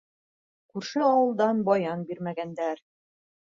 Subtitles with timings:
[0.73, 2.83] Күрше ауылда баян бирмәгәндәр.